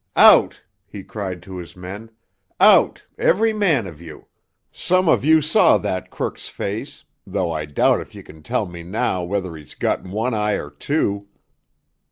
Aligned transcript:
"Out!" 0.17 0.63
he 0.87 1.03
cried 1.03 1.43
to 1.43 1.57
his 1.57 1.75
men. 1.75 2.09
"Out—every 2.59 3.53
man 3.53 3.85
of 3.85 4.01
you! 4.01 4.25
Some 4.71 5.07
of 5.07 5.23
you 5.23 5.43
saw 5.43 5.77
that 5.77 6.09
crook's 6.09 6.47
face—though 6.49 7.51
I 7.51 7.65
doubt 7.65 8.01
if 8.01 8.15
you 8.15 8.23
can 8.23 8.41
tell 8.41 8.65
me 8.65 8.81
now 8.81 9.21
whether 9.23 9.55
he's 9.55 9.75
got 9.75 10.01
one 10.01 10.33
eye 10.33 10.53
or 10.53 10.71
two. 10.71 11.27